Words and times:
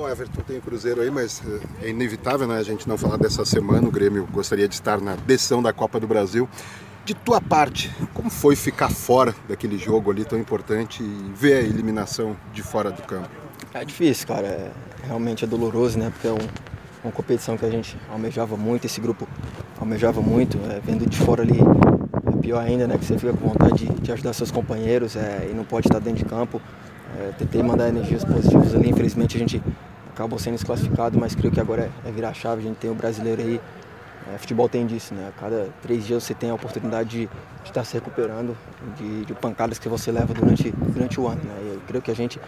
Bom, 0.00 0.08
Everton 0.08 0.40
tem 0.40 0.56
o 0.56 0.62
Cruzeiro 0.62 1.02
aí, 1.02 1.10
mas 1.10 1.42
eh, 1.46 1.86
é 1.86 1.90
inevitável 1.90 2.46
né, 2.48 2.56
a 2.56 2.62
gente 2.62 2.88
não 2.88 2.96
falar 2.96 3.18
dessa 3.18 3.44
semana. 3.44 3.86
O 3.86 3.90
Grêmio 3.90 4.26
gostaria 4.32 4.66
de 4.66 4.72
estar 4.72 4.98
na 4.98 5.14
decisão 5.14 5.62
da 5.62 5.74
Copa 5.74 6.00
do 6.00 6.06
Brasil. 6.06 6.48
De 7.04 7.12
tua 7.12 7.38
parte, 7.38 7.94
como 8.14 8.30
foi 8.30 8.56
ficar 8.56 8.88
fora 8.88 9.34
daquele 9.46 9.76
jogo 9.76 10.10
ali 10.10 10.24
tão 10.24 10.38
importante 10.38 11.02
e 11.02 11.32
ver 11.34 11.56
a 11.56 11.60
eliminação 11.60 12.34
de 12.50 12.62
fora 12.62 12.90
do 12.90 13.02
campo? 13.02 13.28
É 13.74 13.84
difícil, 13.84 14.26
cara. 14.26 14.46
É, 14.46 14.70
realmente 15.06 15.44
é 15.44 15.46
doloroso, 15.46 15.98
né? 15.98 16.08
Porque 16.08 16.28
é 16.28 16.32
um, 16.32 16.48
uma 17.04 17.12
competição 17.12 17.58
que 17.58 17.66
a 17.66 17.70
gente 17.70 17.94
almejava 18.10 18.56
muito, 18.56 18.86
esse 18.86 19.02
grupo 19.02 19.28
almejava 19.78 20.22
muito. 20.22 20.56
É, 20.70 20.80
vendo 20.82 21.06
de 21.06 21.18
fora 21.18 21.42
ali 21.42 21.58
é 21.60 22.40
pior 22.40 22.64
ainda, 22.64 22.86
né? 22.86 22.96
Que 22.96 23.04
você 23.04 23.18
fica 23.18 23.34
com 23.34 23.48
vontade 23.48 23.84
de, 23.84 24.00
de 24.00 24.12
ajudar 24.12 24.32
seus 24.32 24.50
companheiros 24.50 25.14
é, 25.14 25.46
e 25.50 25.54
não 25.54 25.64
pode 25.64 25.88
estar 25.88 25.98
dentro 25.98 26.24
de 26.24 26.24
campo. 26.24 26.58
É, 27.18 27.32
tentei 27.38 27.62
mandar 27.62 27.88
energias 27.88 28.24
positivas 28.24 28.74
ali, 28.74 28.90
infelizmente 28.90 29.36
a 29.36 29.40
gente 29.40 29.62
acabou 30.20 30.38
sendo 30.38 30.54
desclassificado, 30.54 31.18
mas 31.18 31.34
creio 31.34 31.52
que 31.52 31.60
agora 31.60 31.90
é, 32.04 32.08
é 32.08 32.12
virar 32.12 32.34
chave, 32.34 32.62
a 32.62 32.64
gente 32.68 32.76
tem 32.76 32.90
o 32.90 32.94
brasileiro 32.94 33.40
aí. 33.40 33.60
É, 34.32 34.38
futebol 34.38 34.68
tem 34.68 34.86
disso, 34.86 35.14
né? 35.14 35.28
A 35.28 35.40
cada 35.40 35.68
três 35.82 36.06
dias 36.06 36.22
você 36.22 36.34
tem 36.34 36.50
a 36.50 36.54
oportunidade 36.54 37.08
de, 37.08 37.28
estar 37.64 37.84
se 37.84 37.94
recuperando 37.94 38.56
de, 38.96 39.24
de, 39.24 39.34
pancadas 39.34 39.78
que 39.78 39.88
você 39.88 40.12
leva 40.12 40.34
durante, 40.34 40.70
durante 40.70 41.18
o 41.18 41.26
ano, 41.26 41.40
né? 41.42 41.58
E 41.62 41.74
eu 41.74 41.80
creio 41.86 42.02
que 42.02 42.10
a 42.10 42.14
gente 42.14 42.38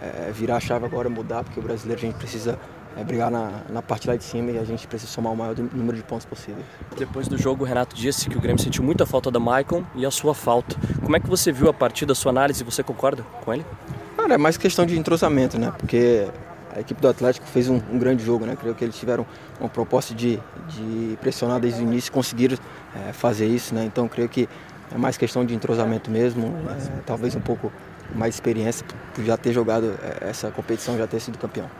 é, 0.00 0.30
virar 0.32 0.60
chave 0.60 0.86
agora, 0.86 1.08
mudar, 1.08 1.42
porque 1.42 1.58
o 1.58 1.62
brasileiro 1.62 2.00
a 2.00 2.06
gente 2.06 2.16
precisa 2.16 2.58
é, 2.96 3.02
brigar 3.02 3.30
na, 3.30 3.62
na 3.68 3.82
parte 3.82 4.06
lá 4.06 4.14
de 4.14 4.22
cima 4.22 4.52
e 4.52 4.58
a 4.58 4.64
gente 4.64 4.86
precisa 4.86 5.10
somar 5.10 5.32
o 5.32 5.36
maior 5.36 5.56
número 5.72 5.96
de 5.96 6.04
pontos 6.04 6.24
possível. 6.24 6.62
Depois 6.96 7.26
do 7.26 7.36
jogo, 7.36 7.64
o 7.64 7.66
Renato 7.66 7.96
disse 7.96 8.28
que 8.28 8.38
o 8.38 8.40
Grêmio 8.40 8.62
sentiu 8.62 8.84
muita 8.84 9.04
falta 9.04 9.30
da 9.30 9.40
Maicon 9.40 9.84
e 9.96 10.06
a 10.06 10.10
sua 10.10 10.34
falta. 10.34 10.76
Como 11.02 11.16
é 11.16 11.20
que 11.20 11.28
você 11.28 11.50
viu 11.50 11.68
a 11.68 11.74
partida, 11.74 12.12
a 12.12 12.14
sua 12.14 12.30
análise? 12.30 12.62
Você 12.62 12.82
concorda 12.82 13.24
com 13.44 13.52
ele? 13.52 13.64
Cara, 14.28 14.36
é 14.38 14.42
mais 14.42 14.58
questão 14.58 14.84
de 14.84 14.98
entrosamento, 14.98 15.58
né? 15.58 15.72
Porque 15.78 16.28
a 16.76 16.80
equipe 16.80 17.00
do 17.00 17.08
Atlético 17.08 17.46
fez 17.46 17.66
um, 17.70 17.80
um, 17.90 17.98
grande 17.98 18.22
jogo, 18.22 18.44
né? 18.44 18.54
Creio 18.60 18.74
que 18.74 18.84
eles 18.84 18.94
tiveram 18.94 19.24
uma 19.58 19.70
proposta 19.70 20.14
de, 20.14 20.38
de 20.68 21.16
pressionar 21.18 21.58
desde 21.58 21.80
o 21.80 21.82
início 21.82 22.12
conseguiram 22.12 22.58
é, 22.94 23.14
fazer 23.14 23.46
isso, 23.46 23.74
né? 23.74 23.86
Então 23.86 24.06
creio 24.06 24.28
que 24.28 24.46
é 24.94 24.98
mais 24.98 25.16
questão 25.16 25.46
de 25.46 25.54
entrosamento 25.54 26.10
mesmo, 26.10 26.54
é, 26.68 27.00
talvez 27.06 27.34
um 27.34 27.40
pouco 27.40 27.72
mais 28.14 28.34
experiência 28.34 28.84
por 29.14 29.24
já 29.24 29.34
ter 29.38 29.54
jogado 29.54 29.98
é, 30.02 30.28
essa 30.28 30.50
competição, 30.50 30.98
já 30.98 31.06
ter 31.06 31.20
sido 31.20 31.38
campeão. 31.38 31.70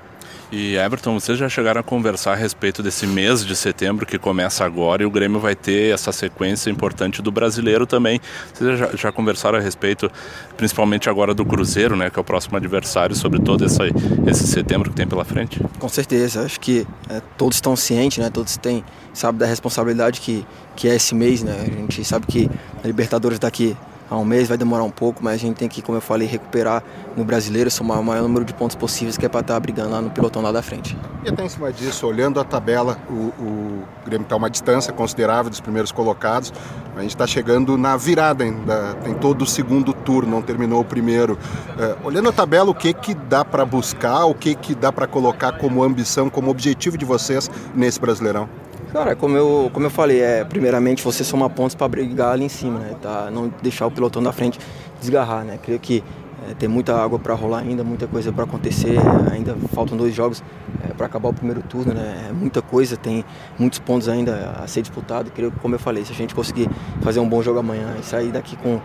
E 0.51 0.77
Everton, 0.77 1.19
vocês 1.21 1.37
já 1.37 1.49
chegaram 1.49 1.81
a 1.81 1.85
conversar 1.85 2.33
a 2.33 2.37
respeito 2.37 2.83
desse 2.83 3.07
mês 3.07 3.45
de 3.45 3.55
setembro 3.55 4.07
que 4.07 4.19
começa 4.19 4.65
agora 4.65 5.03
e 5.03 5.07
o 5.07 5.11
Grêmio 5.11 5.39
vai 5.39 5.55
ter 5.55 5.93
essa 5.93 6.11
sequência 6.11 6.71
importante 6.71 7.21
do 7.21 7.31
brasileiro 7.31 7.87
também. 7.87 8.19
Vocês 8.55 8.79
já, 8.79 8.91
já 8.97 9.13
conversaram 9.13 9.59
a 9.59 9.61
respeito, 9.61 10.11
principalmente 10.57 11.11
agora 11.11 11.35
do 11.35 11.45
Cruzeiro, 11.45 11.95
né, 11.97 12.09
que 12.09 12.19
é 12.19 12.23
o 12.23 12.25
próximo 12.25 12.57
adversário, 12.57 13.15
sobre 13.15 13.41
todo 13.41 13.65
esse 13.65 14.47
setembro 14.47 14.91
que 14.91 14.97
tem 14.97 15.07
pela 15.07 15.25
frente? 15.25 15.61
Com 15.79 15.89
certeza, 15.89 16.43
acho 16.43 16.59
que 16.59 16.87
é, 17.11 17.21
todos 17.37 17.59
estão 17.59 17.77
cientes, 17.77 18.19
né, 18.19 18.31
todos 18.31 18.57
têm, 18.57 18.83
sabem 19.13 19.39
da 19.39 19.47
responsabilidade 19.47 20.21
que, 20.21 20.47
que 20.75 20.89
é 20.89 20.95
esse 20.95 21.15
mês, 21.15 21.43
né, 21.43 21.57
a 21.61 21.71
gente 21.71 22.03
sabe 22.05 22.27
que 22.27 22.51
a 22.83 22.87
Libertadores 22.87 23.39
daqui 23.39 23.77
há 24.11 24.17
um 24.17 24.25
mês, 24.25 24.49
vai 24.49 24.57
demorar 24.57 24.85
um 24.85 24.91
pouco, 24.91 25.23
mas 25.23 25.35
a 25.35 25.39
gente 25.39 25.57
tem 25.57 25.69
que, 25.69 25.83
como 25.83 25.97
eu 25.97 26.03
falei, 26.03 26.27
recuperar 26.27 26.83
no 27.17 27.25
brasileiro, 27.25 27.71
somar 27.71 28.01
o 28.01 28.05
maior 28.05 28.23
número 28.23 28.45
de 28.45 28.55
pontos 28.55 28.77
possíveis, 28.77 29.17
que 29.17 29.27
é 29.27 29.29
para 29.29 29.41
estar 29.41 29.55
tá 29.55 29.61
brigando 29.61 29.91
lá 29.91 30.01
no 30.01 30.11
pilotão 30.11 30.43
lá 30.43 30.53
da 30.53 30.63
frente. 30.63 30.97
E 31.25 31.29
até 31.29 31.45
em 31.45 31.49
cima 31.49 31.73
disso, 31.73 32.07
olhando 32.07 32.41
a 32.41 32.45
tabela, 32.45 32.99
o, 33.11 33.13
o 33.13 33.83
Grêmio 34.05 34.25
está 34.25 34.37
uma 34.37 34.49
distância 34.49 34.93
considerável 34.93 35.51
dos 35.51 35.61
primeiros 35.61 35.93
colocados, 35.93 36.53
a 36.97 37.03
gente 37.03 37.11
está 37.11 37.27
chegando 37.27 37.77
na 37.79 37.97
virada 37.97 38.45
ainda, 38.45 38.95
tem 39.05 39.15
todo 39.15 39.43
o 39.43 39.47
segundo 39.47 39.93
turno, 39.93 40.31
não 40.31 40.43
terminou 40.43 40.81
o 40.81 40.85
primeiro. 40.85 41.39
É, 41.79 41.97
olhando 42.05 42.29
a 42.29 42.33
tabela, 42.33 42.71
o 42.71 42.75
que, 42.75 42.93
que 42.93 43.15
dá 43.15 43.45
para 43.45 43.65
buscar, 43.65 44.25
o 44.25 44.35
que, 44.35 44.55
que 44.55 44.75
dá 44.75 44.93
para 44.93 45.07
colocar 45.07 45.53
como 45.53 45.83
ambição, 45.83 46.29
como 46.29 46.51
objetivo 46.51 46.99
de 46.99 47.05
vocês 47.05 47.51
nesse 47.75 48.01
Brasileirão? 48.01 48.49
Cara, 48.93 49.15
como 49.15 49.37
eu, 49.37 49.71
como 49.73 49.85
eu 49.85 49.91
falei, 49.91 50.23
é, 50.23 50.45
primeiramente 50.45 51.05
você 51.05 51.23
somar 51.23 51.51
pontos 51.51 51.75
para 51.75 51.87
brigar 51.87 52.33
ali 52.33 52.45
em 52.45 52.49
cima, 52.49 52.79
né? 52.79 52.95
Tá? 53.03 53.31
Não 53.31 53.53
deixar 53.63 53.87
o 53.87 53.91
pilotão 53.91 54.23
da 54.23 54.33
frente 54.33 54.59
desgarrar, 54.99 55.45
né? 55.45 55.59
Creio 55.63 55.79
que 55.79 56.03
é, 56.49 56.55
tem 56.55 56.69
muita 56.69 56.97
água 56.97 57.19
para 57.19 57.35
rolar 57.35 57.59
ainda, 57.59 57.85
muita 57.85 58.07
coisa 58.07 58.33
para 58.33 58.45
acontecer. 58.45 58.97
Ainda 59.31 59.55
faltam 59.75 59.95
dois 59.95 60.15
jogos 60.15 60.43
é, 60.83 60.95
para 60.95 61.05
acabar 61.05 61.29
o 61.29 61.35
primeiro 61.35 61.61
turno, 61.63 61.93
né? 61.93 62.29
É 62.31 62.33
muita 62.33 62.63
coisa, 62.63 62.97
tem 62.97 63.27
muitos 63.59 63.79
pontos 63.79 64.09
ainda 64.09 64.55
a 64.59 64.67
ser 64.67 64.81
disputado. 64.81 65.31
Creio 65.33 65.53
que, 65.53 65.61
como 65.61 65.75
eu 65.75 65.79
falei, 65.79 66.03
se 66.07 66.13
a 66.13 66.17
gente 66.17 66.35
conseguir 66.35 66.71
fazer 67.03 67.21
um 67.21 67.29
bom 67.29 67.43
jogo 67.43 67.59
amanhã 67.59 67.95
e 68.01 68.03
sair 68.03 68.33
daqui 68.33 68.57
com 68.57 68.81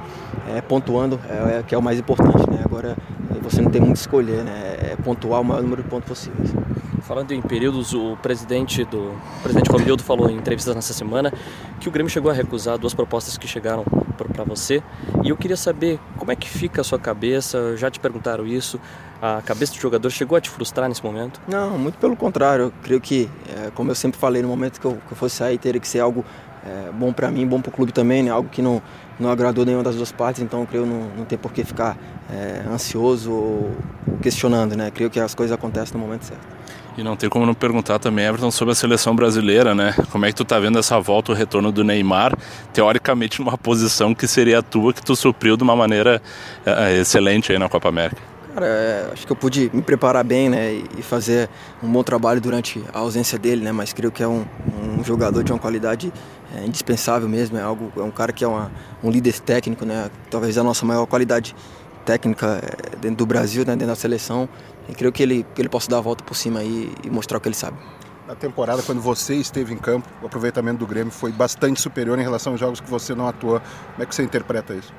é, 0.53 0.59
pontuando, 0.59 1.17
é, 1.29 1.59
é, 1.59 1.63
que 1.63 1.73
é 1.73 1.77
o 1.77 1.81
mais 1.81 1.97
importante, 1.97 2.49
né? 2.49 2.61
Agora 2.65 2.97
você 3.41 3.61
não 3.61 3.71
tem 3.71 3.79
muito 3.79 3.97
escolher, 3.97 4.43
né? 4.43 4.75
É 4.91 4.97
pontuar 5.01 5.39
o 5.39 5.45
maior 5.45 5.61
número 5.63 5.81
de 5.81 5.87
pontos 5.87 6.09
possíveis. 6.09 6.53
Falando 7.03 7.33
em 7.33 7.41
períodos, 7.41 7.93
o 7.93 8.15
presidente 8.21 8.85
do 8.85 9.09
o 9.09 9.41
presidente 9.43 9.69
Romildo 9.69 10.01
falou 10.01 10.29
em 10.29 10.37
entrevistas 10.37 10.73
nessa 10.73 10.93
semana 10.93 11.33
que 11.79 11.89
o 11.89 11.91
Grêmio 11.91 12.09
chegou 12.09 12.31
a 12.31 12.33
recusar 12.33 12.77
duas 12.77 12.93
propostas 12.93 13.37
que 13.37 13.45
chegaram 13.45 13.83
para 14.33 14.45
você. 14.45 14.81
E 15.21 15.29
eu 15.29 15.35
queria 15.35 15.57
saber 15.57 15.99
como 16.17 16.31
é 16.31 16.35
que 16.35 16.49
fica 16.49 16.79
a 16.79 16.83
sua 16.83 16.97
cabeça. 16.97 17.75
Já 17.75 17.91
te 17.91 17.99
perguntaram 17.99 18.47
isso? 18.47 18.79
A 19.21 19.41
cabeça 19.41 19.73
do 19.73 19.79
jogador 19.81 20.09
chegou 20.11 20.37
a 20.37 20.41
te 20.41 20.49
frustrar 20.49 20.87
nesse 20.87 21.03
momento? 21.03 21.41
Não, 21.45 21.77
muito 21.77 21.97
pelo 21.97 22.15
contrário. 22.15 22.65
Eu 22.65 22.73
creio 22.81 23.01
que, 23.01 23.29
é, 23.49 23.69
como 23.71 23.91
eu 23.91 23.95
sempre 23.95 24.17
falei, 24.17 24.41
no 24.41 24.47
momento 24.47 24.79
que 24.79 24.85
eu, 24.85 24.93
que 25.05 25.11
eu 25.11 25.17
fosse 25.17 25.35
sair, 25.35 25.57
teria 25.57 25.81
que 25.81 25.87
ser 25.87 25.99
algo 25.99 26.23
é, 26.65 26.91
bom 26.91 27.11
para 27.11 27.29
mim, 27.29 27.45
bom 27.45 27.61
para 27.61 27.69
o 27.69 27.71
clube 27.71 27.91
também, 27.91 28.23
né? 28.23 28.31
Algo 28.31 28.49
que 28.49 28.61
não 28.61 28.81
não 29.19 29.29
agradou 29.29 29.63
nenhuma 29.63 29.83
das 29.83 29.95
duas 29.95 30.11
partes, 30.11 30.41
então 30.41 30.61
eu 30.61 30.65
creio 30.65 30.85
não, 30.85 31.07
não 31.17 31.25
tem 31.25 31.37
por 31.37 31.53
que 31.53 31.63
ficar 31.63 31.95
é, 32.31 32.63
ansioso 32.67 33.31
ou 33.31 33.71
questionando, 34.21 34.75
né? 34.75 34.91
Creio 34.91 35.09
que 35.09 35.19
as 35.19 35.35
coisas 35.35 35.53
acontecem 35.53 35.93
no 35.93 35.99
momento 35.99 36.23
certo. 36.23 36.41
E 36.97 37.03
não 37.03 37.15
tem 37.15 37.27
como 37.27 37.45
não 37.45 37.55
perguntar 37.55 37.97
também, 37.97 38.25
Everton, 38.25 38.51
sobre 38.51 38.71
a 38.71 38.75
seleção 38.75 39.15
brasileira, 39.15 39.73
né? 39.73 39.95
Como 40.11 40.25
é 40.25 40.29
que 40.29 40.35
tu 40.35 40.45
tá 40.45 40.59
vendo 40.59 40.77
essa 40.77 40.99
volta, 40.99 41.31
o 41.31 41.35
retorno 41.35 41.71
do 41.71 41.83
Neymar, 41.83 42.37
teoricamente 42.71 43.39
numa 43.39 43.57
posição 43.57 44.13
que 44.13 44.27
seria 44.27 44.59
a 44.59 44.61
tua, 44.61 44.93
que 44.93 45.01
tu 45.01 45.15
supriu 45.15 45.57
de 45.57 45.63
uma 45.63 45.75
maneira 45.75 46.21
é, 46.65 46.99
excelente 46.99 47.51
aí 47.51 47.57
na 47.57 47.67
Copa 47.67 47.89
América? 47.89 48.32
Cara, 48.53 48.67
é, 48.67 49.09
acho 49.11 49.25
que 49.25 49.31
eu 49.31 49.35
pude 49.35 49.71
me 49.73 49.81
preparar 49.81 50.23
bem, 50.23 50.47
né, 50.47 50.73
e 50.73 51.01
fazer 51.01 51.49
um 51.81 51.91
bom 51.91 52.03
trabalho 52.03 52.39
durante 52.39 52.83
a 52.93 52.99
ausência 52.99 53.39
dele, 53.39 53.63
né, 53.63 53.71
mas 53.71 53.93
creio 53.93 54.11
que 54.11 54.21
é 54.21 54.27
um, 54.27 54.45
um 54.95 55.03
jogador 55.03 55.43
de 55.43 55.51
uma 55.51 55.57
qualidade 55.57 56.13
é, 56.55 56.63
indispensável 56.63 57.27
mesmo, 57.27 57.57
é 57.57 57.63
algo, 57.63 57.91
é 57.97 58.03
um 58.03 58.11
cara 58.11 58.31
que 58.31 58.43
é 58.43 58.47
uma, 58.47 58.71
um 59.03 59.09
líder 59.09 59.39
técnico, 59.39 59.85
né, 59.85 60.11
talvez 60.29 60.55
a 60.55 60.63
nossa 60.63 60.85
maior 60.85 61.07
qualidade 61.07 61.55
técnica 62.05 62.61
é, 62.61 62.95
dentro 62.97 63.17
do 63.17 63.25
Brasil, 63.25 63.65
né, 63.65 63.71
dentro 63.71 63.87
da 63.87 63.95
seleção, 63.95 64.47
e 64.87 64.93
creio 64.93 65.11
que 65.11 65.23
ele, 65.23 65.43
que 65.55 65.59
ele 65.59 65.69
possa 65.69 65.89
dar 65.89 65.97
a 65.97 66.01
volta 66.01 66.23
por 66.23 66.35
cima 66.35 66.59
aí 66.59 66.93
e 67.03 67.09
mostrar 67.09 67.39
o 67.39 67.41
que 67.41 67.47
ele 67.47 67.55
sabe. 67.55 67.77
Na 68.27 68.35
temporada, 68.35 68.83
quando 68.83 69.01
você 69.01 69.33
esteve 69.35 69.73
em 69.73 69.77
campo, 69.77 70.07
o 70.21 70.27
aproveitamento 70.27 70.77
do 70.77 70.87
Grêmio 70.87 71.11
foi 71.11 71.31
bastante 71.31 71.81
superior 71.81 72.19
em 72.19 72.21
relação 72.21 72.53
aos 72.53 72.59
jogos 72.59 72.79
que 72.79 72.89
você 72.89 73.13
não 73.13 73.27
atuou. 73.27 73.59
Como 73.59 74.03
é 74.03 74.05
que 74.05 74.15
você 74.15 74.23
interpreta 74.23 74.73
isso? 74.73 74.93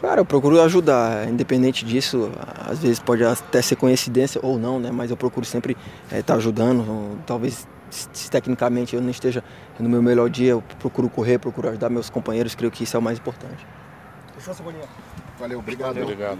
Cara, 0.00 0.20
eu 0.20 0.24
procuro 0.24 0.60
ajudar, 0.60 1.28
independente 1.28 1.84
disso, 1.84 2.30
às 2.66 2.78
vezes 2.78 2.98
pode 2.98 3.24
até 3.24 3.62
ser 3.62 3.76
coincidência 3.76 4.40
ou 4.44 4.58
não, 4.58 4.78
né? 4.78 4.90
Mas 4.92 5.10
eu 5.10 5.16
procuro 5.16 5.46
sempre 5.46 5.76
estar 6.04 6.16
é, 6.16 6.22
tá 6.22 6.34
ajudando. 6.34 7.18
Talvez 7.26 7.66
se 7.90 8.30
tecnicamente 8.30 8.94
eu 8.94 9.00
não 9.00 9.10
esteja 9.10 9.42
no 9.78 9.88
meu 9.88 10.02
melhor 10.02 10.28
dia, 10.28 10.50
eu 10.50 10.62
procuro 10.78 11.08
correr, 11.08 11.38
procuro 11.38 11.68
ajudar 11.68 11.88
meus 11.88 12.10
companheiros, 12.10 12.54
creio 12.54 12.70
que 12.70 12.84
isso 12.84 12.96
é 12.96 13.00
o 13.00 13.02
mais 13.02 13.18
importante. 13.18 13.66
Valeu, 15.38 15.58
obrigado. 15.58 15.88
Valeu, 15.88 16.04
obrigado. 16.04 16.38